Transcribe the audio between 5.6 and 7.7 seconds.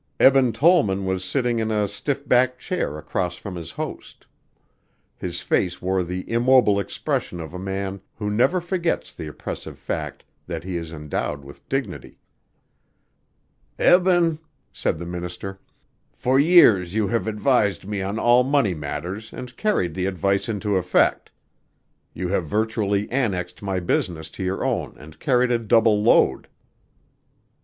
wore the immobile expression of a